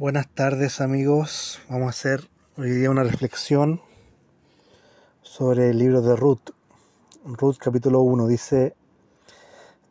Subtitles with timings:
[0.00, 3.82] Buenas tardes amigos, vamos a hacer hoy día una reflexión
[5.20, 6.52] sobre el libro de Ruth.
[7.26, 8.74] Ruth capítulo 1 dice,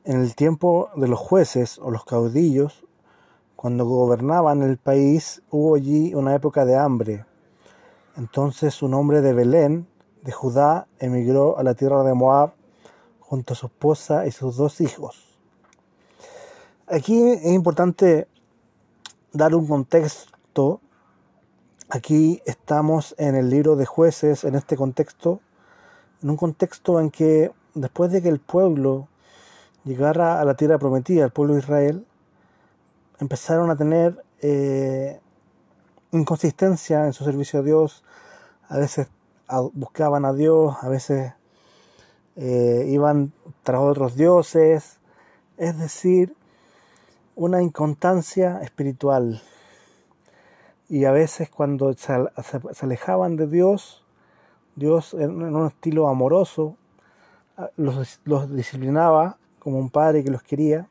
[0.05, 2.87] en el tiempo de los jueces o los caudillos,
[3.55, 7.25] cuando gobernaban el país, hubo allí una época de hambre.
[8.17, 9.85] Entonces un hombre de Belén,
[10.23, 12.53] de Judá, emigró a la tierra de Moab
[13.19, 15.37] junto a su esposa y sus dos hijos.
[16.87, 18.27] Aquí es importante
[19.33, 20.81] dar un contexto.
[21.89, 25.41] Aquí estamos en el libro de jueces, en este contexto,
[26.21, 29.07] en un contexto en que después de que el pueblo
[29.85, 32.05] llegara a la tierra prometida, el pueblo de Israel,
[33.19, 35.19] empezaron a tener eh,
[36.11, 38.03] inconsistencia en su servicio a Dios,
[38.67, 39.07] a veces
[39.73, 41.33] buscaban a Dios, a veces
[42.35, 43.33] eh, iban
[43.63, 44.99] tras otros dioses,
[45.57, 46.35] es decir,
[47.39, 49.41] una inconstancia espiritual.
[50.89, 52.13] Y a veces cuando se,
[52.81, 54.03] alejaban de Dios,
[54.75, 56.75] Dios en un estilo amoroso
[57.77, 58.19] los,
[58.53, 60.87] disciplinaba como un padre que los quería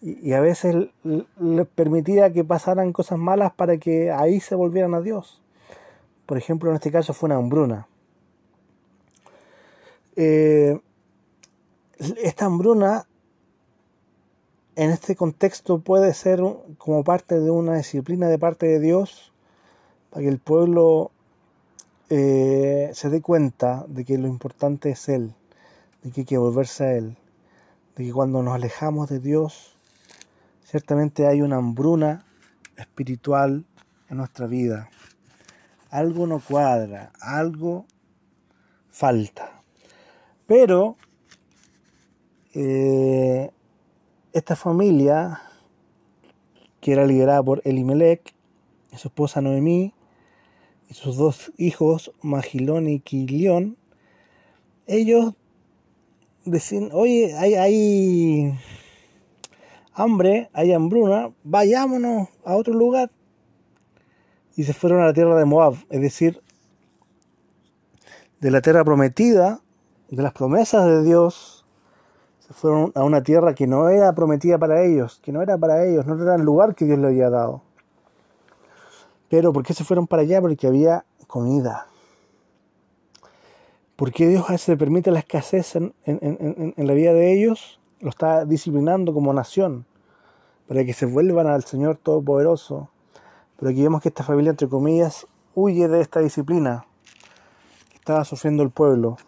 [0.00, 5.00] y, a veces les permitía que pasaran cosas malas para que ahí se volvieran a
[5.00, 5.40] Dios.
[6.26, 7.86] Por ejemplo, en este caso fue una hambruna.
[10.16, 10.80] Eh,
[12.20, 13.06] esta hambruna
[14.76, 16.40] en este contexto puede ser
[16.78, 19.32] como parte de una disciplina de parte de Dios
[20.10, 21.10] para que el pueblo
[22.10, 25.34] eh, se dé cuenta de que lo importante es Él,
[26.02, 27.16] de que hay que volverse a Él,
[27.96, 29.72] de que cuando nos alejamos de Dios
[30.72, 32.24] Ciertamente hay una hambruna
[32.78, 33.66] espiritual
[34.08, 34.88] en nuestra vida.
[35.90, 37.84] Algo no cuadra, algo
[38.90, 39.62] falta.
[40.46, 40.96] Pero
[42.54, 43.50] eh,
[44.32, 45.42] esta familia,
[46.80, 48.34] que era liderada por Elimelech
[48.96, 49.94] su esposa Noemí,
[50.88, 53.76] y sus dos hijos, Magilón y Quilión,
[54.86, 55.34] ellos
[56.44, 58.58] decían, oye, hay,
[59.94, 63.10] hambre, hay hambruna, vayámonos a otro lugar.
[64.54, 66.42] Y se fueron a la tierra de Moab, es decir,
[68.40, 69.60] de la tierra prometida,
[70.10, 71.61] de las promesas de Dios,
[72.52, 76.06] fueron a una tierra que no era prometida para ellos, que no era para ellos,
[76.06, 77.62] no era el lugar que Dios le había dado.
[79.28, 80.40] Pero ¿por qué se fueron para allá?
[80.40, 81.86] Porque había comida.
[83.96, 87.78] ¿Por qué Dios se le permite la escasez en, en la vida de ellos?
[88.02, 89.86] lo está disciplinando como nación,
[90.66, 92.90] para que se vuelvan al Señor Todopoderoso.
[93.56, 96.84] Pero aquí vemos que esta familia, entre comillas, huye de esta disciplina
[97.90, 99.18] que estaba sufriendo el pueblo.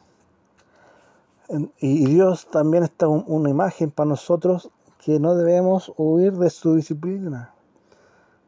[1.78, 4.70] Y Dios también está una imagen para nosotros
[5.04, 7.52] que no debemos huir de su disciplina.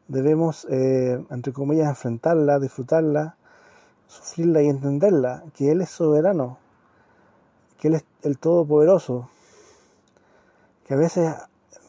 [0.07, 3.35] Debemos, eh, entre comillas, enfrentarla, disfrutarla,
[4.07, 6.57] sufrirla y entenderla, que Él es soberano,
[7.79, 9.29] que Él es el Todopoderoso,
[10.87, 11.35] que a veces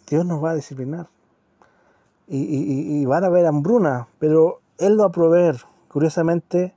[0.09, 1.09] Dios nos va a disciplinar
[2.29, 5.57] y, van a haber hambruna, pero Él lo va a proveer.
[5.89, 6.75] Curiosamente,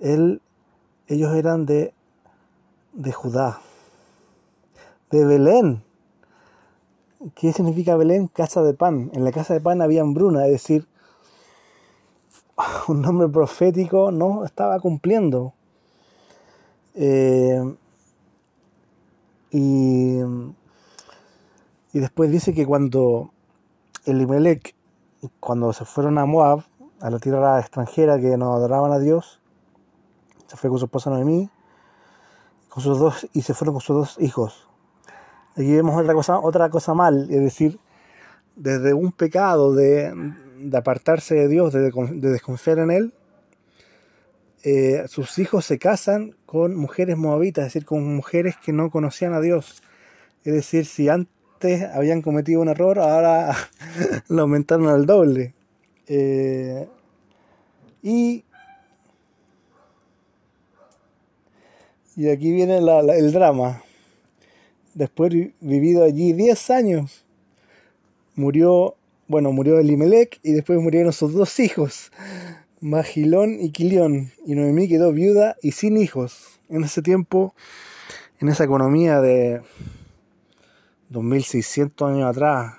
[0.00, 0.40] él,
[1.08, 1.92] ellos eran de,
[2.96, 3.60] de Judá,
[5.10, 5.84] de Belén.
[7.34, 8.26] ¿Qué significa Belén?
[8.26, 9.10] Casa de pan.
[9.14, 10.88] En la casa de pan había hambruna, es decir,
[12.88, 15.52] un nombre profético no estaba cumpliendo.
[16.94, 17.76] Eh,
[19.50, 20.20] y
[21.96, 23.30] y después dice que cuando
[24.04, 24.74] Elimelech,
[25.40, 26.62] cuando se fueron a Moab,
[27.00, 29.40] a la tierra extranjera que no adoraban a Dios,
[30.46, 31.48] se fue con su esposa Noemí,
[32.82, 34.68] sus dos, y se fueron con sus dos hijos.
[35.52, 37.78] Aquí vemos otra cosa, otra cosa mal, es decir,
[38.56, 40.12] desde un pecado de,
[40.74, 41.90] apartarse de Dios, de,
[42.30, 43.14] desconfiar en Él,
[44.64, 49.32] eh, sus hijos se casan con mujeres moabitas, es decir, con mujeres que no conocían
[49.32, 49.82] a Dios.
[50.44, 53.54] Es decir, si antes habían cometido un error, ahora
[54.28, 55.54] lo aumentaron al doble.
[56.08, 56.88] Eh,
[58.02, 58.44] y,
[62.16, 63.82] y aquí viene el drama.
[64.94, 67.26] Después vivido allí 10 años,
[68.34, 68.96] murió,
[69.28, 72.10] bueno, murió Elimelech y después murieron sus dos hijos,
[72.80, 74.32] Magilón y Quilión.
[74.46, 76.58] Y Noemí quedó viuda y sin hijos.
[76.70, 77.54] En ese tiempo,
[78.40, 79.60] en esa economía de
[81.10, 82.76] 2600 años atrás,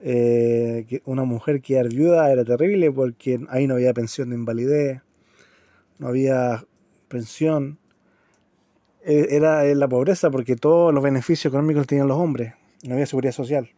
[0.00, 5.02] eh, una mujer que era viuda era terrible porque ahí no había pensión de invalidez,
[5.98, 6.64] no había
[7.08, 7.78] pensión,
[9.04, 13.70] era la pobreza porque todos los beneficios económicos tenían los hombres, no había seguridad social.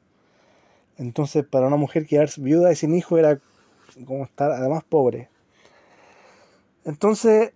[0.97, 3.41] Entonces, para una mujer quedarse viuda y sin hijo era
[4.07, 5.31] como estar además pobre.
[6.85, 7.53] Entonces,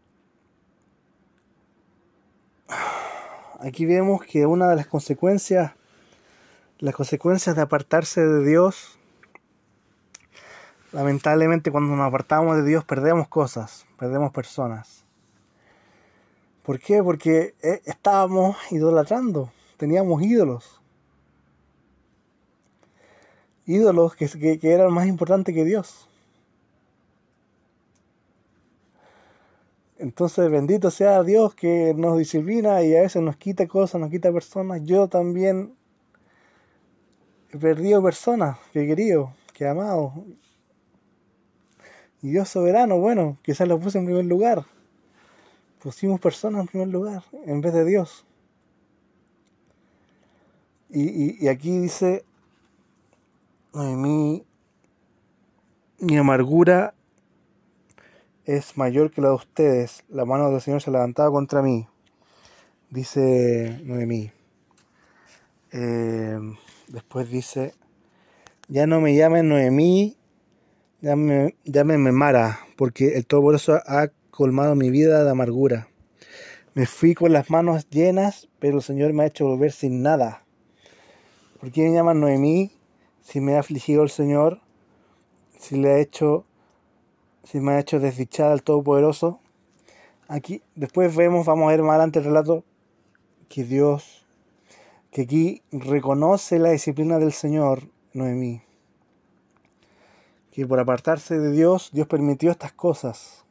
[3.61, 5.73] aquí vemos que una de las consecuencias,
[6.79, 8.99] las consecuencias de apartarse de Dios,
[10.93, 15.04] lamentablemente cuando nos apartamos de Dios perdemos cosas, perdemos personas.
[16.65, 17.03] ¿Por qué?
[17.03, 20.81] Porque eh, estábamos idolatrando, teníamos ídolos.
[23.67, 26.09] Ídolos que, que, eran más importantes que Dios.
[29.99, 34.33] Entonces, bendito sea Dios que nos disciplina y a veces nos quita cosas, nos quita
[34.33, 34.83] personas.
[34.85, 35.75] Yo también
[37.53, 40.15] he perdido personas que he querido, que he amado.
[42.23, 44.65] Y Dios soberano, bueno, quizás lo puse en primer lugar.
[45.85, 48.25] Pusimos personas en primer lugar en vez de Dios.
[50.89, 52.25] Y, y, aquí dice,
[53.75, 54.47] mi,
[55.99, 56.95] mi amargura
[58.47, 60.05] es mayor que la de ustedes.
[60.09, 61.87] La mano del Señor se ha levantado contra mí.
[62.89, 64.33] Dice Noemí.
[65.71, 66.39] Eh,
[66.89, 67.75] después dice,
[68.69, 70.17] ya no me llamen Noemí,
[71.03, 75.87] llámenme Mara, porque el Todopoderoso ha colmado mi vida de amargura.
[76.75, 80.45] Me fui con las manos llenas, pero el Señor me ha hecho volver sin nada.
[81.61, 82.73] ¿Por qué me llaman Noemí
[83.23, 84.61] si me ha afligido el Señor?
[85.57, 86.45] Si le ha hecho
[87.45, 89.39] si me ha hecho desdichada el Todopoderoso.
[90.27, 92.65] Aquí, después vemos, vamos a ver más adelante el relato,
[93.49, 94.27] que Dios,
[95.13, 98.63] que aquí reconoce la disciplina del Señor, Noemí.
[100.51, 103.44] Que por apartarse de Dios, Dios permitió estas cosas.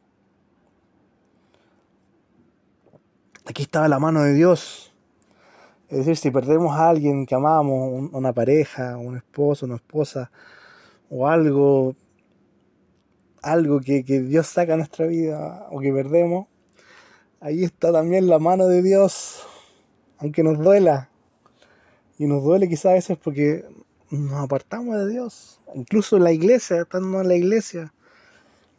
[3.45, 4.94] Aquí estaba la mano de Dios.
[5.90, 10.31] Es decir, si perdemos a alguien que amamos, una pareja, un esposo, una esposa,
[11.10, 11.95] o algo
[13.44, 16.48] algo que, Dios saca a nuestra vida o que perdemos,
[17.42, 19.45] ahí está también la mano de Dios,
[20.18, 21.10] aunque nos duela.
[22.18, 23.66] Y nos duele quizás a veces porque
[24.10, 27.94] nos apartamos de Dios, incluso en la iglesia, estando en la iglesia,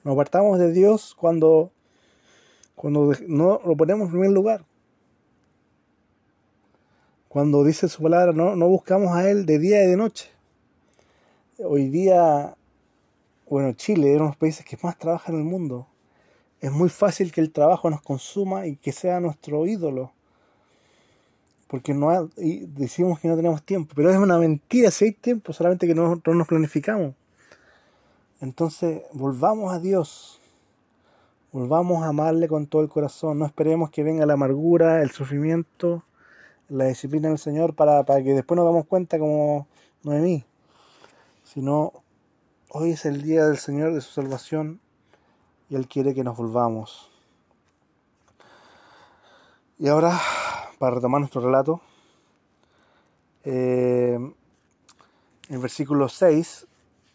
[0.02, 1.72] nos apartamos de Dios cuando,
[2.74, 4.64] cuando no lo ponemos en primer lugar.
[7.28, 10.30] Cuando dice su palabra, no, no buscamos a Él de día y de noche.
[11.58, 12.56] Hoy día
[13.46, 15.86] bueno, Chile es uno de los países que más trabaja en el mundo.
[16.60, 20.12] Es muy fácil que el trabajo nos consuma y que sea nuestro ídolo.
[21.68, 23.92] Porque no y decimos que no tenemos tiempo.
[23.94, 27.14] Pero es una mentira si hay tiempo, solamente que no, no nos planificamos.
[28.40, 30.40] Entonces, volvamos a Dios.
[31.54, 33.38] Volvamos a amarle con todo el corazón.
[33.38, 36.04] No esperemos que venga la amargura, el sufrimiento,
[36.68, 39.66] la disciplina del Señor para, para que después nos damos cuenta como
[40.02, 40.44] Noemí.
[41.44, 41.92] Sino
[42.76, 44.80] Hoy es el día del Señor de su salvación
[45.70, 47.08] y Él quiere que nos volvamos.
[49.78, 50.18] Y ahora,
[50.80, 51.80] para retomar nuestro relato,
[53.44, 54.18] eh,
[55.48, 56.66] en versículo 6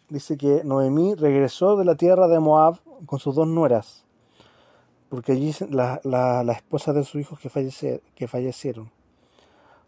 [0.08, 4.06] dice que Noemí regresó de la tierra de Moab con sus dos nueras,
[5.10, 8.92] porque allí la, la, esposa de sus hijos que, que fallecieron,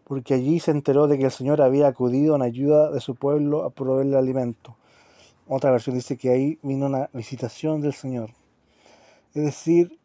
[0.03, 3.63] porque allí se enteró de que el Señor había acudido en ayuda de su pueblo
[3.63, 4.75] a proveerle alimento
[5.53, 8.29] otra versión dice que ahí vino una visitación del Señor.
[9.33, 9.99] Es decir,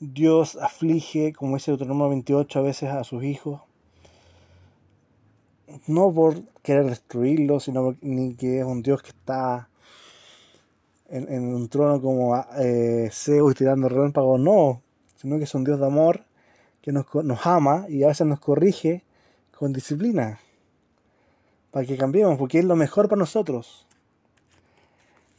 [0.00, 3.60] Dios aflige, como dice Deuteronomio 28, a veces a sus hijos,
[5.86, 9.68] no por querer destruirlos, sino ni que es un Dios que está
[11.08, 14.82] en, un trono como eh, Zeus tirando relámpagos, no,
[15.16, 16.24] sino que es un Dios de amor
[16.82, 19.04] que nos, nos ama y a veces nos corrige
[19.56, 20.40] con disciplina.
[21.70, 23.86] Para que cambiemos, porque es lo mejor para nosotros.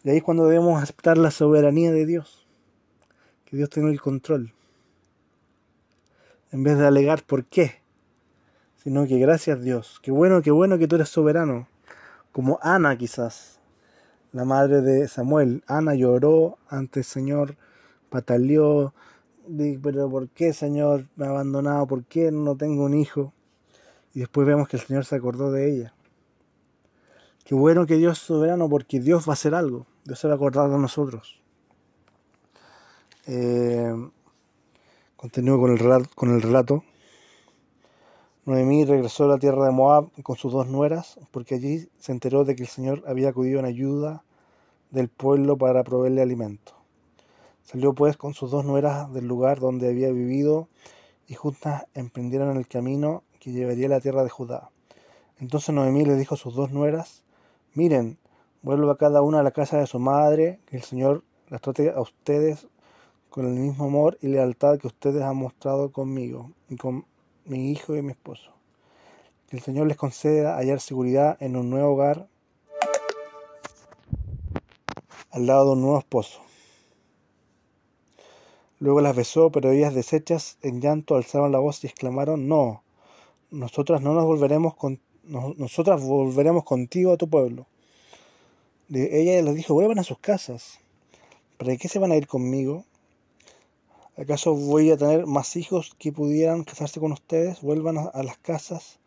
[0.03, 2.47] Y ahí es cuando debemos aceptar la soberanía de Dios,
[3.45, 4.53] que Dios tiene el control.
[6.51, 7.81] En vez de alegar por qué,
[8.83, 11.67] sino que gracias Dios, qué bueno, qué bueno que tú eres soberano,
[12.31, 13.56] como Ana quizás,
[14.37, 15.63] la madre de Samuel.
[15.65, 17.55] Ana lloró ante el Señor,
[18.11, 18.93] pataleó,
[19.81, 21.87] pero ¿por qué Señor me ha abandonado?
[21.87, 23.33] ¿Por qué no tengo un hijo?
[24.13, 25.93] Y después vemos que el Señor se acordó de ella.
[27.45, 29.87] Qué bueno que Dios es soberano porque Dios va a hacer algo.
[30.05, 31.41] Dios se va a acordar de nosotros.
[33.25, 33.91] Eh,
[35.15, 36.83] continúo con el, con el relato.
[38.45, 42.45] Noemí regresó a la tierra de Moab con sus dos nueras, porque allí se enteró
[42.45, 44.23] de que el Señor había acudido en ayuda
[44.91, 46.73] del pueblo para proveerle alimento.
[47.63, 50.69] Salió pues con sus dos nueras del lugar donde había vivido
[51.27, 54.69] y juntas emprendieron el camino que llevaría a la tierra de Judá.
[55.39, 57.23] Entonces Noemí le dijo a sus dos nueras,
[57.73, 58.17] Miren,
[58.61, 62.01] vuelva cada uno a la casa de su madre, que el Señor las trate a
[62.01, 62.67] ustedes
[63.29, 67.05] con el mismo amor y lealtad que ustedes han mostrado conmigo y con
[67.45, 68.51] mi hijo y mi esposo.
[69.47, 72.27] Que el Señor les conceda hallar seguridad en un nuevo hogar
[75.37, 76.41] al lado de un nuevo esposo.
[78.79, 82.81] Luego las besó, pero ellas deshechas en llanto alzaron la voz y exclamaron, no,
[83.51, 87.67] nosotras no nos volveremos con, nosotras volveremos contigo a tu pueblo.
[88.91, 90.79] ella les dijo, vuelvan a sus casas.
[91.57, 92.83] ¿Para qué se van a ir conmigo?
[94.17, 97.61] ¿Acaso voy a tener más hijos que pudieran casarse con ustedes?
[97.61, 98.99] Vuelvan a, las casas,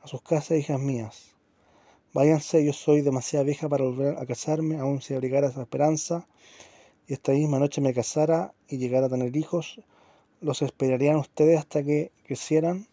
[0.00, 1.35] a sus casas, hijas mías.
[2.16, 6.26] Váyanse, yo soy demasiado vieja para volver a casarme, aun si abrigara esa esperanza
[7.06, 9.82] y esta misma noche me casara y llegara a tener hijos,
[10.40, 12.86] los esperarían ustedes hasta que crecieran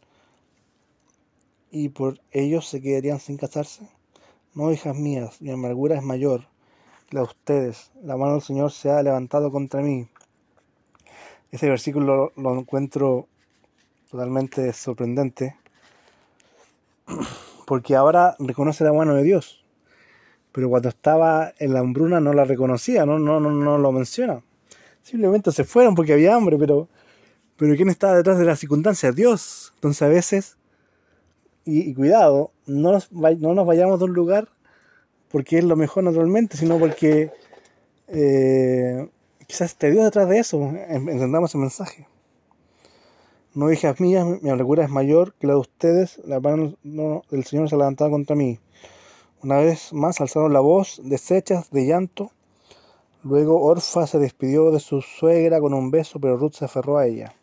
[1.72, 3.88] y por ellos se quedarían sin casarse.
[4.56, 6.42] No, hijas mías, mi amargura es mayor
[7.08, 7.92] que la de ustedes.
[8.04, 10.06] La mano del Señor se ha levantado contra mí.
[11.50, 13.30] Ese versículo lo, encuentro
[14.12, 15.56] totalmente sorprendente
[17.66, 19.64] porque ahora reconoce la mano de Dios
[20.54, 24.42] pero cuando estaba en la hambruna no la reconocía, no, no, no, no lo menciona.
[25.02, 26.88] Simplemente se fueron porque había hambre, pero,
[27.58, 29.16] pero ¿quién estaba detrás de las circunstancias?
[29.16, 29.74] Dios.
[29.76, 30.58] Entonces a veces,
[31.66, 34.48] y, cuidado, no nos, no nos vayamos de un lugar
[35.30, 37.32] porque es lo mejor naturalmente, sino porque
[38.10, 39.10] eh,
[39.48, 40.62] quizás esté Dios detrás de eso.
[40.88, 42.08] Entendamos el mensaje.
[43.56, 46.74] No hijas mías, mi amargura es mayor que la de ustedes, la mano
[47.30, 48.58] del Señor se ha levantado contra mí.
[49.44, 52.32] Una vez más alzaron la voz, deshechas de llanto.
[53.24, 57.06] Luego Orfa se despidió de su suegra con un beso, pero Ruth se aferró a
[57.06, 57.36] ella.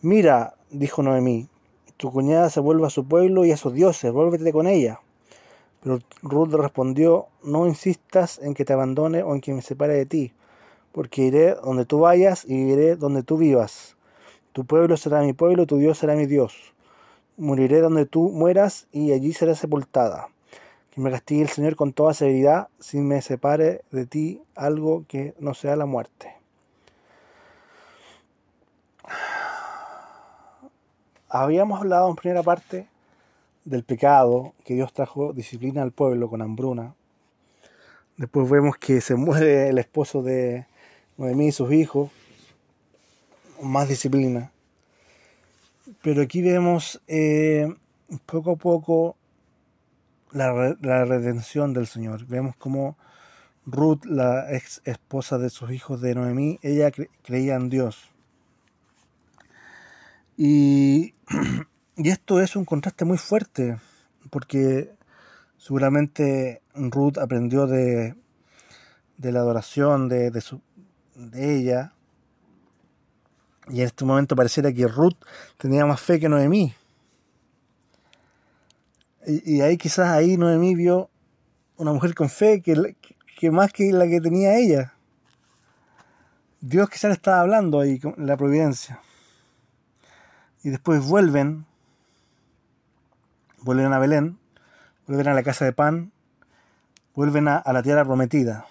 [0.00, 1.48] Mira, dijo Noemí,
[1.96, 5.00] tu cuñada se vuelve a su pueblo y a sus dioses, vuélvete con ella.
[5.82, 10.06] Pero Ruth respondió, no insistas en que te abandone o en que me separe de
[10.06, 10.32] ti,
[10.92, 13.96] porque iré donde tú vayas y viviré donde tú vivas.
[14.52, 16.74] Tu pueblo será mi pueblo, tu Dios será mi Dios.
[17.36, 20.28] Moriré donde tú mueras y allí seré sepultada
[20.90, 25.34] que me castigue el Señor con toda severidad si me separe de ti algo que
[25.38, 26.34] no sea la muerte.
[31.28, 32.88] Habíamos hablado en primera parte
[33.64, 36.94] del pecado, que Dios trajo disciplina al pueblo con hambruna.
[38.16, 40.66] Después vemos que se muere el esposo de
[41.18, 42.10] Noemí y sus hijos,
[43.62, 44.52] más disciplina.
[46.02, 47.66] Pero aquí vemos eh,
[48.26, 49.16] poco a poco
[50.32, 50.74] la,
[51.04, 52.26] redención del Señor.
[52.26, 52.96] Vemos como
[53.66, 56.90] Ruth, la ex esposa de sus hijos de Noemí, ella
[57.22, 58.10] creía en Dios.
[60.36, 61.14] Y,
[61.96, 63.78] y, esto es un contraste muy fuerte,
[64.30, 64.92] porque
[65.58, 68.14] seguramente Ruth aprendió de,
[69.18, 70.62] de la adoración de, de, su,
[71.14, 71.94] de ella,
[73.72, 75.16] y en este momento pareciera que Ruth
[75.56, 76.74] tenía más fe que Noemí.
[79.26, 81.10] Y, ahí quizás ahí Noemí vio
[81.76, 82.96] una mujer con fe que,
[83.38, 84.94] que, más que la que tenía ella.
[86.60, 89.00] Dios quizás le estaba hablando ahí con la providencia.
[90.62, 91.66] Y después vuelven,
[93.62, 94.38] vuelven a Belén,
[95.06, 96.12] vuelven a la casa de pan,
[97.14, 98.66] vuelven a, la tierra prometida.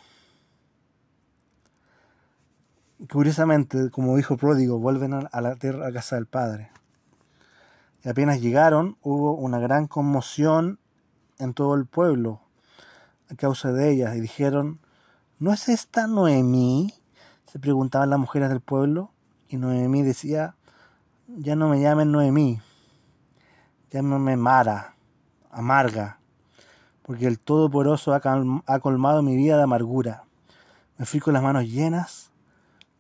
[3.08, 6.70] Curiosamente, como dijo pródigo, vuelven a, la tierra, a casa del Padre.
[8.04, 10.80] Y apenas llegaron, hubo una gran conmoción
[11.38, 12.42] en todo el pueblo
[13.32, 14.16] a causa de ellas.
[14.16, 14.80] Y dijeron,
[15.38, 16.94] ¿no es esta Noemí?
[17.46, 19.12] Se preguntaban las mujeres del pueblo.
[19.48, 20.56] Y Noemí decía,
[21.38, 22.60] ya no me llamen Noemí,
[23.92, 24.96] llámame Mara,
[25.52, 26.20] amarga,
[27.04, 30.24] porque el Todopoderoso ha colmado mi vida de amargura.
[30.98, 32.29] Me fui con las manos llenas,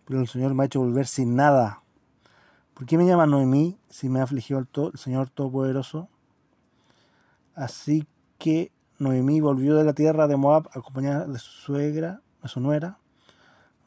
[0.10, 1.84] pero el Señor me ha hecho volver sin nada.
[2.74, 6.10] ¿Por qué me llama Noemí si me ha afligido el, el Señor Todopoderoso?
[7.54, 8.08] Así
[8.39, 12.98] que Noemí volvió de la tierra de Moab acompañada de su suegra, de su nuera,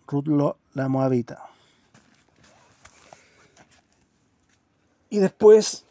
[0.06, 1.42] Ruth la Moabita.
[5.10, 5.86] Y después,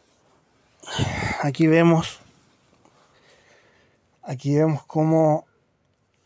[1.42, 2.20] aquí vemos,
[4.22, 5.44] aquí vemos cómo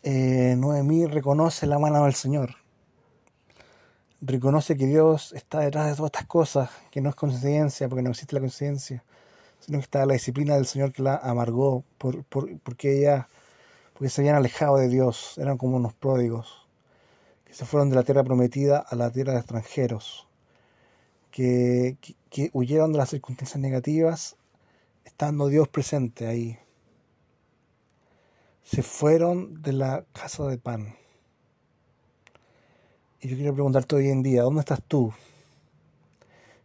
[0.05, 2.66] eh, Noemí reconoce la mano del Señor
[4.27, 8.11] reconoce que Dios está detrás de todas estas cosas, que no es conciencia, porque no
[8.11, 9.05] existe la conciencia,
[9.61, 13.29] sino que está la disciplina del Señor que la amargó, por, porque ella,
[13.93, 16.67] porque se habían alejado de Dios, eran como unos pródigos,
[17.45, 20.27] que se fueron de la tierra prometida a la tierra de extranjeros,
[21.31, 21.97] que,
[22.31, 24.37] que huyeron de las circunstancias negativas,
[25.05, 26.59] estando Dios presente ahí.
[28.65, 30.97] se fueron de la casa de pan.
[33.21, 35.13] Y yo quiero preguntarte hoy en día, ¿dónde estás tú?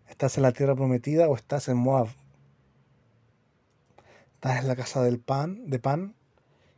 [0.10, 2.10] ¿Estás en la tierra prometida o estás en Moab?
[4.36, 6.14] ¿Estás en la casa del pan, de pan?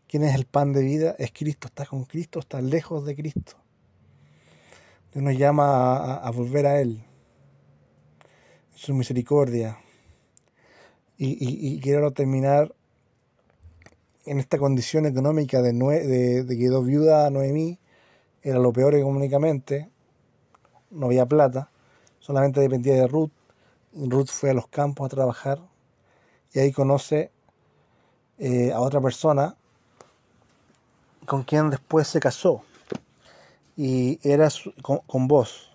[0.07, 1.15] ¿Quién es el pan de vida?
[1.17, 1.67] Es Cristo.
[1.67, 2.39] ¿Estás con Cristo?
[2.39, 3.53] ¿Estás lejos de Cristo?
[5.11, 7.03] Dios nos llama a, volver a Él,
[8.75, 9.79] su misericordia.
[11.17, 12.75] Y, quiero terminar
[14.25, 17.79] en esta condición económica de, de, de que dos viuda Noemí,
[18.43, 19.89] era lo peor económicamente,
[20.91, 21.69] no había plata,
[22.19, 23.31] solamente dependía de Ruth.
[23.93, 25.59] Ruth fue a los campos a trabajar
[26.53, 27.31] y ahí conoce
[28.37, 29.55] eh, a otra persona
[31.25, 32.63] con quien después se casó
[33.77, 34.49] y era
[34.81, 35.71] con, vos.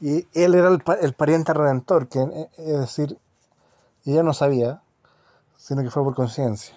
[0.00, 3.18] Y él era el, el, pariente redentor, que eh, es decir,
[4.04, 4.80] ella no sabía,
[5.56, 6.74] sino que fue por conciencia.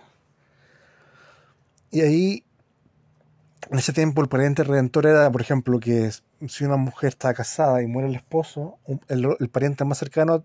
[1.92, 2.46] Y ahí,
[3.70, 6.12] en ese tiempo, el pariente redentor era, por ejemplo, que
[6.48, 10.44] si una mujer está casada y muere el esposo, el, pariente más cercano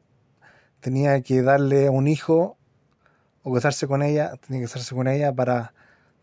[0.80, 2.58] tenía que darle un hijo
[3.42, 5.72] o casarse con ella, tenía que casarse con ella para,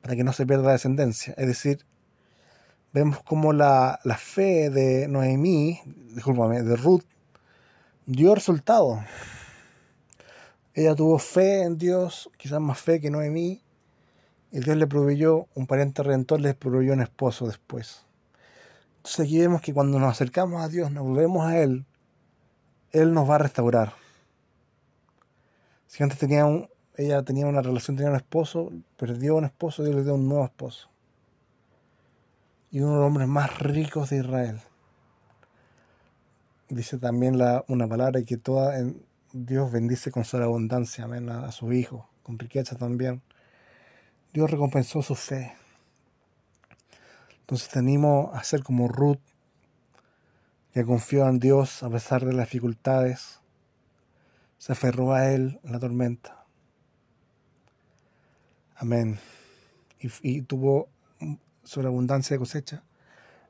[0.02, 1.34] para que no se pierda la descendencia.
[1.38, 1.86] Es decir,
[2.94, 5.82] vemos como la, la fe de Noemí,
[6.14, 7.06] discúlpame, de Ruth,
[8.06, 9.04] dio resultado.
[10.76, 13.63] Ella tuvo fe en Dios, quizás más fe que Noemí,
[14.54, 18.06] y Dios le proveyó, un pariente redentor le proveyó un esposo después.
[18.98, 21.86] Entonces aquí vemos que cuando nos acercamos a Dios, nos volvemos a Él,
[22.92, 23.94] Él nos va a restaurar.
[25.88, 29.96] Si antes tenía un, ella tenía una relación, tenía un esposo, perdió un esposo, Dios
[29.96, 30.88] le dio un nuevo esposo.
[32.70, 34.62] Y uno de los hombres más ricos de Israel.
[36.70, 38.76] Dice también la, una palabra que toda
[39.32, 43.24] Dios bendice con su abundancia, amén, a, a su hijo, con riqueza también.
[44.34, 45.54] Dios recompensó su fe.
[47.42, 49.20] Entonces tenemos a ser como Ruth,
[50.74, 53.40] que confió en Dios a pesar de las dificultades,
[54.58, 56.46] se aferró a Él en la tormenta.
[58.76, 59.20] Amén.
[60.00, 60.90] Y, tuvo
[61.64, 62.84] sobreabundancia de cosecha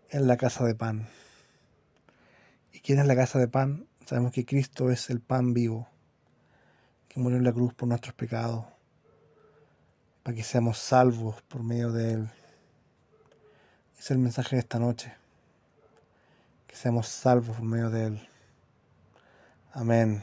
[0.09, 1.07] en la casa de pan.
[2.73, 3.87] ¿Y quién es la casa de pan?
[4.05, 5.87] Sabemos que Cristo es el pan vivo,
[7.07, 8.65] que murió en la cruz por nuestros pecados,
[10.23, 12.29] para que seamos salvos por medio de Él
[14.03, 15.13] es el mensaje de esta noche.
[16.67, 18.29] Que seamos salvos por medio de Él.
[19.71, 20.21] Amén.